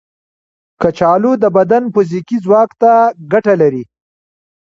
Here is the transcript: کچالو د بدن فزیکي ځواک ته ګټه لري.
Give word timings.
کچالو 0.81 1.31
د 1.43 1.45
بدن 1.57 1.83
فزیکي 1.93 2.37
ځواک 2.45 2.69
ته 2.81 2.91
ګټه 3.31 3.53
لري. 3.61 3.83